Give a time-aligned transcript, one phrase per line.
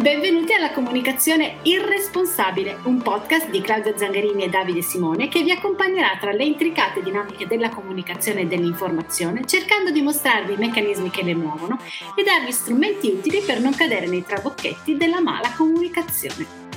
[0.00, 6.16] Benvenuti alla Comunicazione Irresponsabile, un podcast di Claudia Zangarini e Davide Simone che vi accompagnerà
[6.18, 11.34] tra le intricate dinamiche della comunicazione e dell'informazione, cercando di mostrarvi i meccanismi che le
[11.34, 11.78] muovono
[12.16, 16.69] e darvi strumenti utili per non cadere nei trabocchetti della mala comunicazione.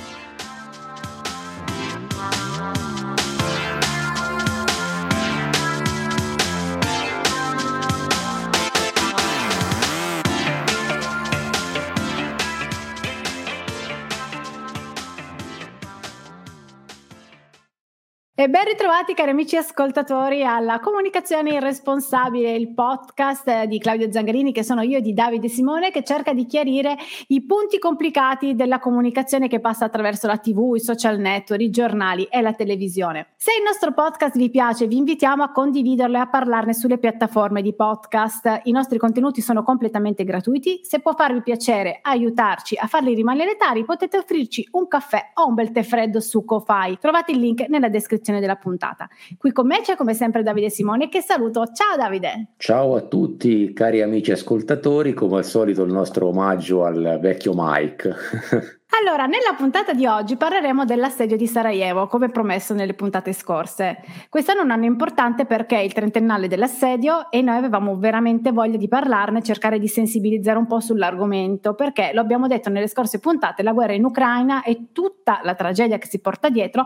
[18.36, 24.64] E ben ritrovati cari amici ascoltatori alla Comunicazione Irresponsabile, il podcast di Claudio Zangarini che
[24.64, 26.96] sono io e di Davide Simone che cerca di chiarire
[27.28, 32.24] i punti complicati della comunicazione che passa attraverso la TV, i social network, i giornali
[32.24, 33.28] e la televisione.
[33.36, 37.62] Se il nostro podcast vi piace vi invitiamo a condividerlo e a parlarne sulle piattaforme
[37.62, 38.62] di podcast.
[38.64, 40.80] I nostri contenuti sono completamente gratuiti.
[40.82, 45.54] Se può farvi piacere aiutarci a farli rimanere tali potete offrirci un caffè o un
[45.54, 46.98] bel tè freddo su Ko-Fi.
[47.00, 49.08] Trovate il link nella descrizione descrizione della puntata.
[49.36, 51.66] Qui con me c'è come sempre Davide Simone che saluto.
[51.66, 52.54] Ciao Davide!
[52.56, 58.14] Ciao a tutti cari amici ascoltatori, come al solito il nostro omaggio al vecchio Mike.
[59.00, 63.98] Allora, nella puntata di oggi parleremo dell'assedio di Sarajevo, come promesso nelle puntate scorse.
[64.28, 68.76] Quest'anno è un anno importante perché è il trentennale dell'assedio e noi avevamo veramente voglia
[68.76, 73.64] di parlarne, cercare di sensibilizzare un po' sull'argomento, perché lo abbiamo detto nelle scorse puntate,
[73.64, 76.84] la guerra in Ucraina e tutta la tragedia che si porta dietro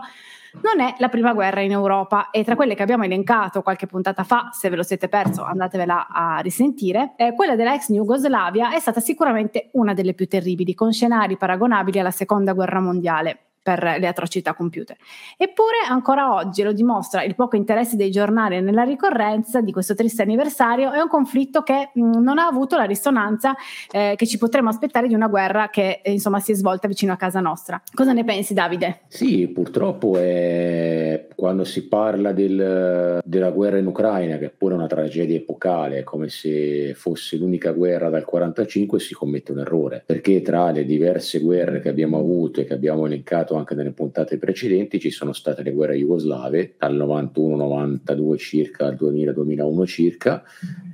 [0.61, 4.23] non è la prima guerra in Europa e tra quelle che abbiamo elencato qualche puntata
[4.23, 8.79] fa, se ve lo siete perso andatevela a risentire, eh, quella della ex Jugoslavia è
[8.79, 14.07] stata sicuramente una delle più terribili, con scenari paragonabili alla seconda guerra mondiale per le
[14.07, 14.97] atrocità compiute.
[15.37, 20.21] Eppure ancora oggi lo dimostra il poco interesse dei giornali nella ricorrenza di questo triste
[20.21, 23.55] anniversario, è un conflitto che mh, non ha avuto la risonanza
[23.91, 27.13] eh, che ci potremmo aspettare di una guerra che eh, insomma si è svolta vicino
[27.13, 27.81] a casa nostra.
[27.93, 29.01] Cosa ne pensi Davide?
[29.07, 34.87] Sì, purtroppo è quando si parla del, della guerra in Ucraina, che è pure una
[34.87, 40.71] tragedia epocale, come se fosse l'unica guerra dal 45, si commette un errore, perché tra
[40.71, 44.99] le diverse guerre che abbiamo avuto e che abbiamo elencato citato anche nelle puntate precedenti,
[44.99, 50.43] ci sono state le guerre jugoslave dal 91-92 circa al 2000-2001 circa,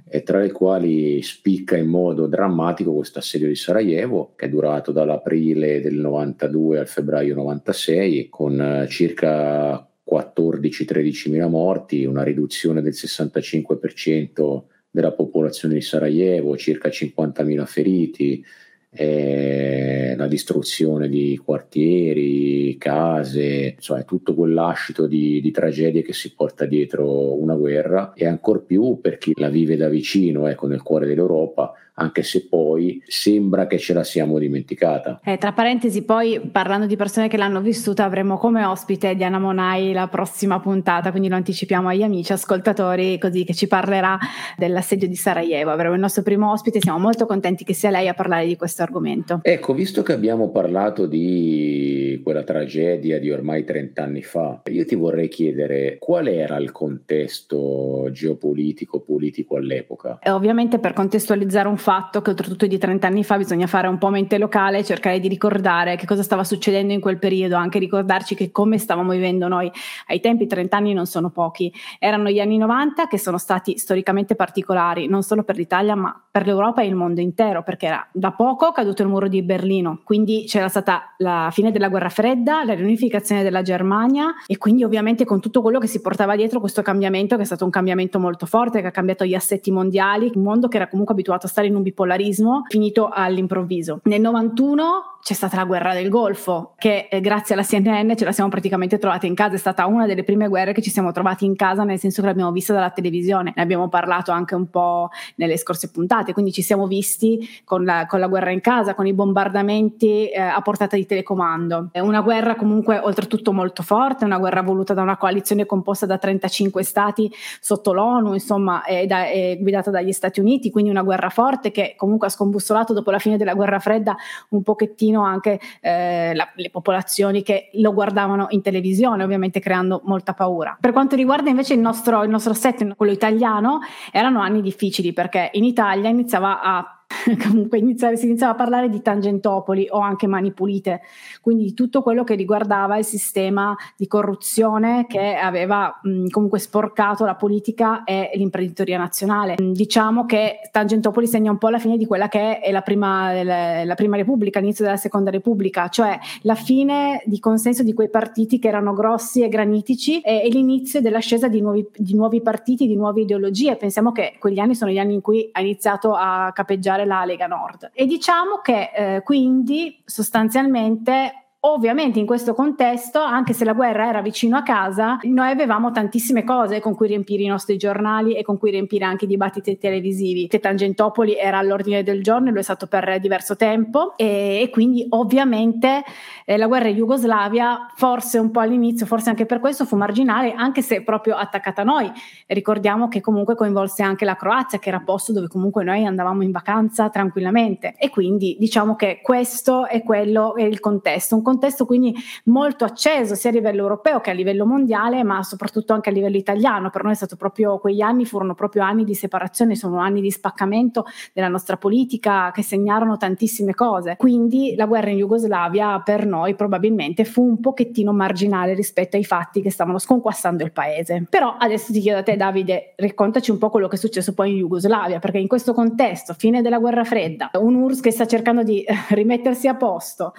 [0.08, 4.92] e tra le quali spicca in modo drammatico questo assedio di Sarajevo, che è durato
[4.92, 12.94] dall'aprile del 92 al febbraio 96, con eh, circa 14-13 mila morti, una riduzione del
[12.94, 18.46] 65% della popolazione di Sarajevo, circa 50.000 feriti,
[18.96, 26.66] eh, la distruzione di quartieri, case, insomma tutto quell'ascito di, di, tragedie che si porta
[26.66, 31.06] dietro una guerra e ancor più per chi la vive da vicino, ecco, nel cuore
[31.06, 35.20] dell'Europa, anche se poi sembra che ce la siamo dimenticata.
[35.24, 39.94] Eh, tra parentesi, poi parlando di persone che l'hanno vissuta, avremo come ospite Diana Monai
[39.94, 44.18] la prossima puntata, quindi lo anticipiamo agli amici ascoltatori, così che ci parlerà
[44.58, 45.72] dell'assedio di Sarajevo.
[45.72, 48.82] Avremo il nostro primo ospite, siamo molto contenti che sia lei a parlare di questo
[48.82, 49.40] argomento.
[49.42, 54.96] Ecco, visto che abbiamo parlato di quella tragedia di ormai 30 anni fa, io ti
[54.96, 60.20] vorrei chiedere qual era il contesto geopolitico, politico all'epoca?
[60.22, 64.00] E ovviamente per contestualizzare un fatto che oltretutto di 30 anni fa bisogna fare un
[64.00, 68.34] po' mente locale, cercare di ricordare che cosa stava succedendo in quel periodo, anche ricordarci
[68.34, 69.72] che come stavamo vivendo noi.
[70.08, 74.34] Ai tempi 30 anni non sono pochi, erano gli anni 90 che sono stati storicamente
[74.34, 78.32] particolari, non solo per l'Italia ma per l'Europa e il mondo intero, perché era da
[78.32, 82.74] poco caduto il muro di Berlino, quindi c'era stata la fine della guerra fredda, la
[82.74, 87.36] riunificazione della Germania e quindi ovviamente con tutto quello che si portava dietro questo cambiamento
[87.36, 90.68] che è stato un cambiamento molto forte, che ha cambiato gli assetti mondiali, un mondo
[90.68, 94.00] che era comunque abituato a stare in in un bipolarismo finito all'improvviso.
[94.04, 98.32] Nel 91 c'è stata la guerra del Golfo, che eh, grazie alla CNN ce la
[98.32, 101.46] siamo praticamente trovata in casa, è stata una delle prime guerre che ci siamo trovati
[101.46, 105.10] in casa, nel senso che l'abbiamo vista dalla televisione, ne abbiamo parlato anche un po'
[105.38, 109.08] nelle scorse puntate, quindi ci siamo visti con la, con la guerra in casa, con
[109.08, 111.90] i bombardamenti eh, a portata di telecomando.
[111.92, 116.20] È una guerra comunque oltretutto molto forte, una guerra voluta da una coalizione composta da
[116.20, 121.30] 35 stati sotto l'ONU, insomma, è, da, è guidata dagli Stati Uniti, quindi una guerra
[121.30, 124.16] forte che comunque ha scombussolato dopo la fine della guerra fredda
[124.50, 130.34] un pochettino anche eh, la, le popolazioni che lo guardavano in televisione, ovviamente creando molta
[130.34, 130.78] paura.
[130.80, 133.80] Per quanto riguarda invece il nostro, il nostro set, quello italiano,
[134.12, 136.95] erano anni difficili perché in Italia iniziava a
[137.48, 141.02] comunque iniziare, si iniziava a parlare di Tangentopoli o anche Mani Pulite,
[141.42, 147.36] quindi tutto quello che riguardava il sistema di corruzione che aveva mh, comunque sporcato la
[147.36, 149.56] politica e l'imprenditoria nazionale.
[149.58, 153.96] Diciamo che Tangentopoli segna un po' la fine di quella che è la prima, la
[153.96, 158.68] prima Repubblica, l'inizio della seconda Repubblica, cioè la fine di consenso di quei partiti che
[158.68, 163.22] erano grossi e granitici e, e l'inizio dell'ascesa di nuovi, di nuovi partiti, di nuove
[163.22, 163.76] ideologie.
[163.76, 167.48] Pensiamo che quegli anni sono gli anni in cui ha iniziato a capeggiare la Lega
[167.48, 167.90] Nord.
[167.94, 174.22] E diciamo che eh, quindi sostanzialmente Ovviamente in questo contesto, anche se la guerra era
[174.22, 178.60] vicino a casa, noi avevamo tantissime cose con cui riempire i nostri giornali e con
[178.60, 180.46] cui riempire anche i dibattiti televisivi.
[180.46, 184.70] Che Tangentopoli era all'ordine del giorno e lo è stato per diverso tempo e, e
[184.70, 186.04] quindi ovviamente
[186.46, 190.54] eh, la guerra in Jugoslavia forse un po' all'inizio, forse anche per questo fu marginale,
[190.54, 192.12] anche se proprio attaccata a noi.
[192.46, 196.52] Ricordiamo che comunque coinvolse anche la Croazia, che era posto dove comunque noi andavamo in
[196.52, 201.86] vacanza tranquillamente e quindi diciamo che questo è quello è il contesto, un contesto contesto
[201.86, 202.14] quindi
[202.46, 206.36] molto acceso sia a livello europeo che a livello mondiale, ma soprattutto anche a livello
[206.36, 206.90] italiano.
[206.90, 210.32] Per noi è stato proprio quegli anni furono proprio anni di separazione, sono anni di
[210.32, 214.16] spaccamento della nostra politica che segnarono tantissime cose.
[214.18, 219.62] Quindi la guerra in Jugoslavia per noi probabilmente fu un pochettino marginale rispetto ai fatti
[219.62, 221.26] che stavano sconquassando il paese.
[221.30, 224.52] Però adesso ti chiedo a te Davide, raccontaci un po' quello che è successo poi
[224.52, 228.64] in Jugoslavia, perché in questo contesto, fine della guerra fredda, un URSS che sta cercando
[228.64, 230.34] di rimettersi a posto,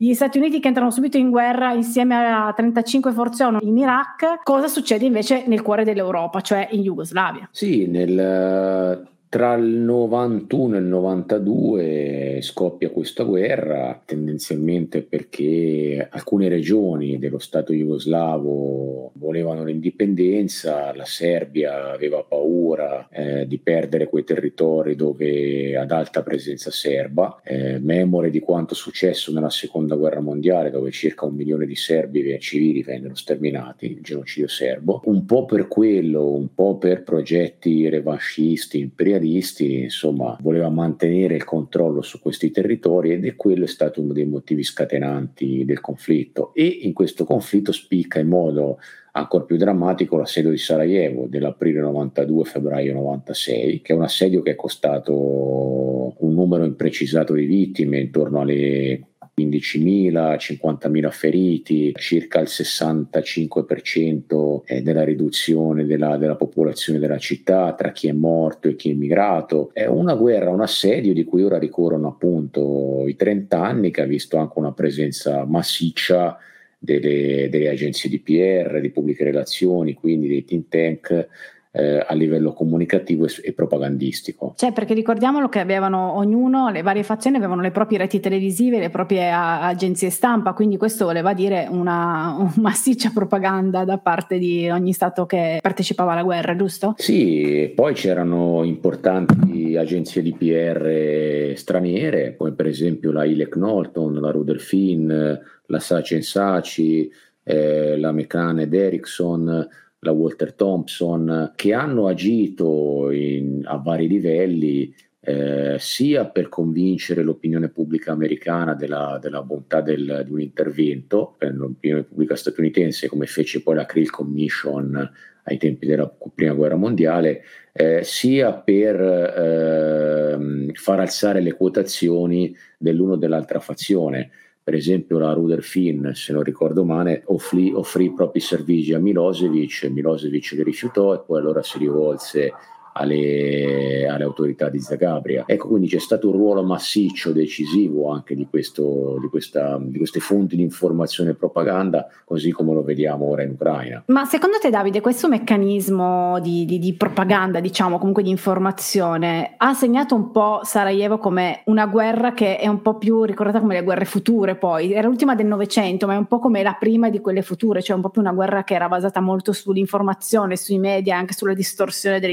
[0.00, 4.44] gli Stati Uniti che entrano subito in guerra insieme a 35 forze ONU in Iraq,
[4.44, 7.48] cosa succede invece nel cuore dell'Europa, cioè in Jugoslavia?
[7.50, 17.18] Sì, nel tra il 91 e il 92 scoppia questa guerra, tendenzialmente perché alcune regioni
[17.18, 25.76] dello Stato jugoslavo volevano l'indipendenza, la Serbia aveva paura eh, di perdere quei territori dove
[25.76, 31.26] ad alta presenza serba, eh, memore di quanto successo nella seconda guerra mondiale dove circa
[31.26, 36.54] un milione di serbi civili vennero sterminati, il genocidio serbo, un po' per quello, un
[36.54, 43.26] po' per progetti revanscisti, imperialisti, imperialisti, insomma, voleva mantenere il controllo su questi territori ed
[43.26, 46.54] è quello è stato uno dei motivi scatenanti del conflitto.
[46.54, 48.78] E in questo conflitto spicca in modo
[49.12, 54.52] ancora più drammatico l'assedio di Sarajevo dell'aprile 92 febbraio 96 che è un assedio che
[54.52, 59.00] è costato un numero imprecisato di vittime intorno alle
[59.38, 67.92] 15.000, 50.000 feriti, circa il 65% eh, della riduzione della, della, popolazione della città tra
[67.92, 69.70] chi è morto e chi è immigrato.
[69.72, 74.06] È una guerra, un assedio di cui ora ricorrono appunto i 30 anni che ha
[74.06, 76.38] visto anche una presenza massiccia
[76.78, 81.28] delle, delle agenzie di PR, di pubbliche relazioni, quindi dei think tank
[81.78, 84.54] eh, a livello comunicativo e, e, propagandistico.
[84.56, 88.90] Cioè, perché ricordiamolo che avevano ognuno, le varie fazioni avevano le proprie reti televisive, le
[88.90, 94.68] proprie a, agenzie stampa, quindi questo voleva dire una, una massiccia propaganda da parte di
[94.68, 96.94] ogni Stato che partecipava alla guerra, giusto?
[96.96, 104.30] Sì, poi c'erano importanti agenzie di PR straniere, come per esempio la Ilek Norton, la
[104.32, 107.08] Rudolphin, la Sachen Saci,
[107.44, 109.68] eh, la McCann ed Ericsson,
[110.00, 117.68] la Walter Thompson, che hanno agito in, a vari livelli eh, sia per convincere l'opinione
[117.68, 123.62] pubblica americana della, della bontà del, di un intervento, per l'opinione pubblica statunitense, come fece
[123.62, 125.10] poi la Krill Commission
[125.44, 133.14] ai tempi della prima guerra mondiale, eh, sia per eh, far alzare le quotazioni dell'uno
[133.14, 134.30] o dell'altra fazione
[134.68, 138.98] per esempio la Ruder Finn, se non ricordo male, offrì, offrì i propri servigi a
[138.98, 142.52] Milosevic, Milosevic li rifiutò e poi allora si rivolse
[142.98, 145.44] alle, alle, autorità di Zagabria.
[145.46, 150.20] Ecco, quindi c'è stato un ruolo massiccio, decisivo anche di, questo, di, questa, di queste
[150.20, 154.02] fonti di informazione e propaganda, così come lo vediamo ora in Ucraina.
[154.06, 159.72] Ma secondo te, Davide, questo meccanismo di, di, di propaganda, diciamo comunque di informazione, ha
[159.74, 163.82] segnato un po' Sarajevo come una guerra che è un po' più ricordata come le
[163.82, 164.92] guerre future poi?
[164.92, 167.96] Era l'ultima del Novecento, ma è un po' come la prima di quelle future, cioè
[167.96, 172.20] un po' più una guerra che era basata molto sull'informazione, sui media, anche sulla distorsione
[172.20, 172.32] delle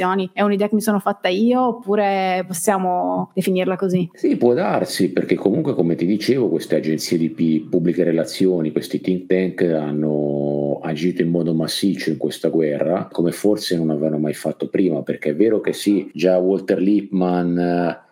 [0.00, 0.30] informazioni.
[0.32, 4.08] È un'idea che mi sono fatta io oppure possiamo definirla così?
[4.14, 9.26] Sì, può darsi, perché comunque come ti dicevo queste agenzie di pubbliche relazioni, questi think
[9.26, 14.68] tank hanno agito in modo massiccio in questa guerra, come forse non avevano mai fatto
[14.68, 17.58] prima, perché è vero che sì, già Walter Lippmann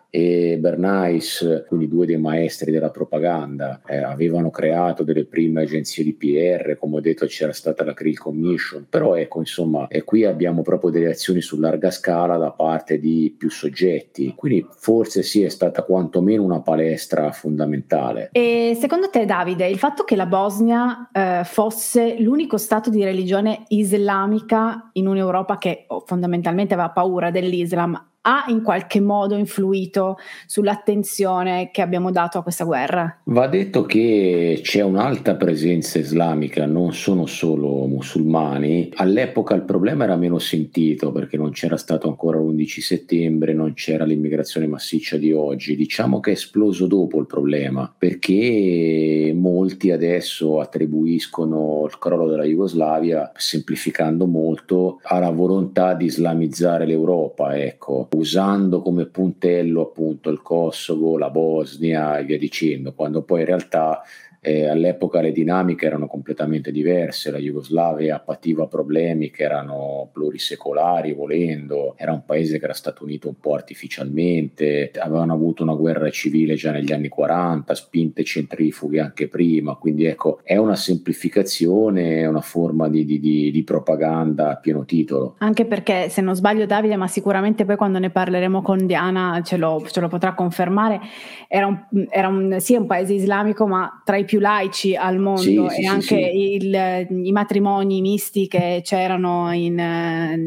[0.09, 6.13] e Bernays, quindi due dei maestri della propaganda, eh, avevano creato delle prime agenzie di
[6.13, 10.61] PR, come ho detto c'era stata la Krill Commission, però ecco insomma eh, qui abbiamo
[10.63, 15.49] proprio delle azioni su larga scala da parte di più soggetti, quindi forse sì è
[15.49, 18.29] stata quantomeno una palestra fondamentale.
[18.31, 23.65] E secondo te Davide, il fatto che la Bosnia eh, fosse l'unico stato di religione
[23.67, 31.69] islamica in un'Europa che oh, fondamentalmente aveva paura dell'Islam ha in qualche modo influito sull'attenzione
[31.71, 33.21] che abbiamo dato a questa guerra?
[33.25, 38.91] Va detto che c'è un'alta presenza islamica, non sono solo musulmani.
[38.95, 44.03] All'epoca il problema era meno sentito perché non c'era stato ancora l'11 settembre, non c'era
[44.03, 45.75] l'immigrazione massiccia di oggi.
[45.75, 53.31] Diciamo che è esploso dopo il problema perché molti adesso attribuiscono il crollo della Jugoslavia,
[53.35, 57.57] semplificando molto, alla volontà di islamizzare l'Europa.
[57.57, 63.45] Ecco usando come puntello appunto il Kosovo, la Bosnia e via dicendo, quando poi in
[63.45, 64.01] realtà
[64.41, 71.95] eh, all'epoca le dinamiche erano completamente diverse, la Jugoslavia pativa problemi che erano plurisecolari volendo,
[71.97, 76.55] era un paese che era stato unito un po' artificialmente, avevano avuto una guerra civile
[76.55, 82.41] già negli anni 40, spinte centrifughe anche prima, quindi ecco è una semplificazione, è una
[82.41, 85.35] forma di, di, di, di propaganda a pieno titolo.
[85.39, 89.57] Anche perché se non sbaglio Davide, ma sicuramente poi quando ne parleremo con Diana ce
[89.57, 91.01] lo, ce lo potrà confermare,
[91.47, 95.41] era, un, era un, sì un paese islamico ma tra i più laici al mondo
[95.41, 99.79] sì, e sì, anche sì, il, i matrimoni misti che c'erano in,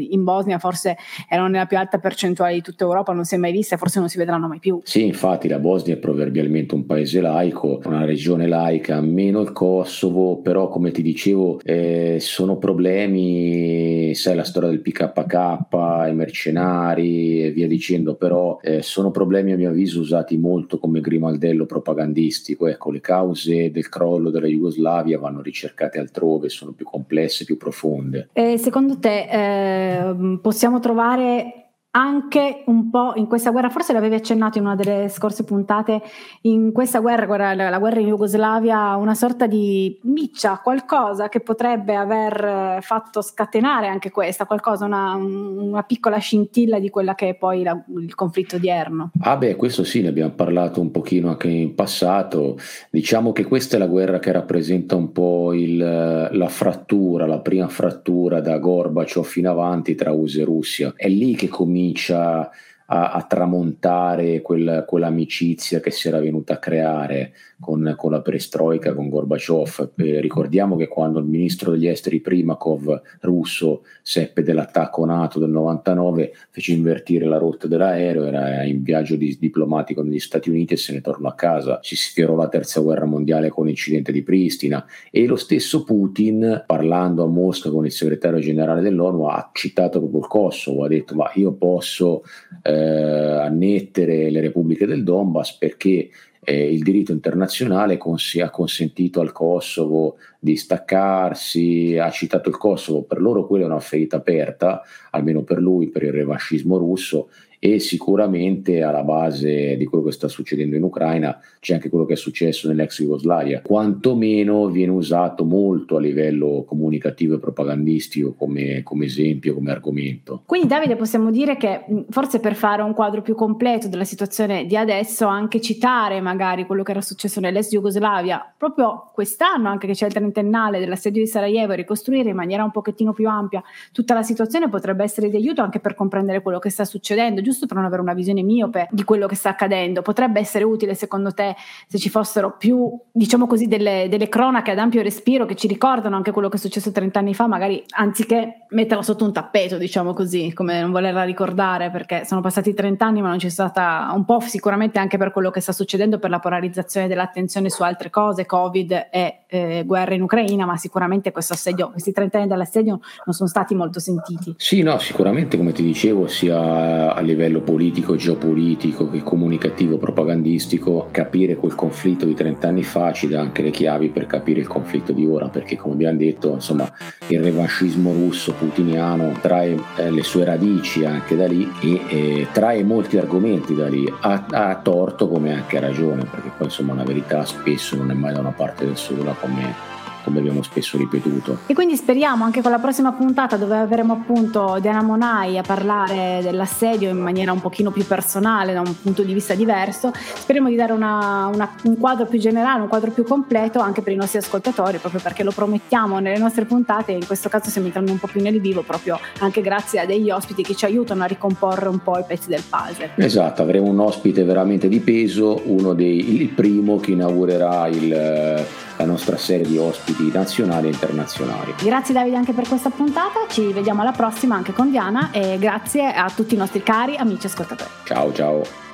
[0.08, 0.96] in, Bosnia forse
[1.28, 4.08] erano nella più alta percentuale di tutta Europa, non si è mai vista forse non
[4.08, 4.80] si vedranno mai più.
[4.84, 10.36] Sì, infatti la Bosnia è proverbialmente un paese laico, una regione laica, meno il Kosovo,
[10.36, 15.66] però come ti dicevo eh, sono problemi, sai la storia del PKK,
[16.08, 21.00] i mercenari e via dicendo, però eh, sono problemi a mio avviso usati molto come
[21.00, 27.44] grimaldello propagandistico, ecco le cause del crollo della Jugoslavia vanno ricercate altrove, sono più complesse,
[27.44, 28.28] più profonde.
[28.32, 31.61] E secondo te eh, possiamo trovare
[31.94, 36.00] anche un po' in questa guerra, forse l'avevi accennato in una delle scorse puntate,
[36.42, 42.78] in questa guerra, la, guerra in Jugoslavia, una sorta di miccia, qualcosa che potrebbe aver
[42.80, 47.78] fatto scatenare anche questa, qualcosa, una, una piccola scintilla di quella che è poi la,
[47.98, 49.10] il conflitto odierno.
[49.20, 52.56] Ah beh, questo sì, ne abbiamo parlato un pochino anche in passato,
[52.90, 57.68] diciamo che questa è la guerra che rappresenta un po' il, la frattura, la prima
[57.68, 62.50] frattura da Gorbaciov fino avanti tra USA e Russia, è lì che comincia comincia
[62.92, 68.92] a, a tramontare quel, quell'amicizia che si era venuta a creare con, con la perestroica,
[68.92, 69.92] con Gorbaciov.
[69.96, 76.34] Eh, ricordiamo che quando il ministro degli esteri Primakov russo seppe dell'attacco NATO del 99,
[76.50, 80.92] fece invertire la rotta dell'aereo, era in viaggio di, diplomatico negli Stati Uniti e se
[80.92, 81.78] ne tornò a casa.
[81.82, 87.24] Si sfiorò la terza guerra mondiale con l'incidente di Pristina e lo stesso Putin, parlando
[87.24, 91.30] a Mosca con il segretario generale dell'ONU, ha citato proprio il Kosovo, ha detto ma
[91.34, 92.22] io posso
[92.62, 96.10] eh, annettere le repubbliche del Donbass perché
[96.44, 103.02] eh, il diritto internazionale cons- ha consentito al Kosovo di staccarsi, ha citato il Kosovo,
[103.02, 107.28] per loro quella è una ferita aperta, almeno per lui, per il revanchismo russo
[107.64, 112.14] e sicuramente alla base di quello che sta succedendo in Ucraina c'è anche quello che
[112.14, 113.62] è successo nell'ex Jugoslavia.
[113.62, 120.42] Quantomeno viene usato molto a livello comunicativo e propagandistico come, come esempio, come argomento.
[120.44, 124.76] Quindi Davide possiamo dire che forse per fare un quadro più completo della situazione di
[124.76, 130.06] adesso anche citare magari quello che era successo nell'ex Jugoslavia proprio quest'anno anche che c'è
[130.06, 134.68] il trentennale dell'assedio di Sarajevo ricostruire in maniera un pochettino più ampia tutta la situazione
[134.68, 138.02] potrebbe essere di aiuto anche per comprendere quello che sta succedendo giusto per non avere
[138.02, 140.02] una visione miope di quello che sta accadendo.
[140.02, 141.54] Potrebbe essere utile secondo te
[141.86, 146.16] se ci fossero più, diciamo così, delle, delle cronache ad ampio respiro che ci ricordano
[146.16, 150.12] anche quello che è successo 30 anni fa, magari anziché metterla sotto un tappeto, diciamo
[150.12, 154.24] così, come non volerla ricordare, perché sono passati 30 anni ma non c'è stata un
[154.24, 158.46] po' sicuramente anche per quello che sta succedendo, per la polarizzazione dell'attenzione su altre cose,
[158.46, 163.34] Covid e eh, guerra in Ucraina, ma sicuramente questo assedio, questi 30 anni dall'assedio non
[163.34, 164.54] sono stati molto sentiti.
[164.56, 171.08] Sì, no, sicuramente come ti dicevo, sia a livello livello politico, geopolitico che comunicativo, propagandistico,
[171.10, 174.68] capire quel conflitto di 30 anni fa ci dà anche le chiavi per capire il
[174.68, 176.88] conflitto di ora, perché come abbiamo detto, insomma,
[177.26, 182.84] il revanchismo russo putiniano trae eh, le sue radici anche da lì e eh, trae
[182.84, 187.04] molti argomenti da lì, a, a, torto come anche a ragione, perché poi insomma la
[187.04, 189.91] verità spesso non è mai da una parte del sola come
[190.22, 191.58] come abbiamo spesso ripetuto.
[191.66, 196.40] E quindi speriamo anche con la prossima puntata dove avremo appunto Diana Monai a parlare
[196.42, 200.76] dell'assedio in maniera un pochino più personale, da un punto di vista diverso, speriamo di
[200.76, 204.38] dare una, una, un quadro più generale, un quadro più completo anche per i nostri
[204.38, 208.26] ascoltatori, proprio perché lo promettiamo nelle nostre puntate in questo caso stiamo entrando un po'
[208.26, 211.98] più nel vivo, proprio anche grazie a degli ospiti che ci aiutano a ricomporre un
[212.02, 213.10] po' i pezzi del puzzle.
[213.16, 218.64] Esatto, avremo un ospite veramente di peso, uno dei, il primo che inaugurerà il
[219.02, 221.74] la nostra serie di ospiti nazionali e internazionali.
[221.82, 226.12] Grazie Davide anche per questa puntata, ci vediamo alla prossima anche con Diana e grazie
[226.12, 227.90] a tutti i nostri cari amici ascoltatori.
[228.04, 228.91] Ciao ciao.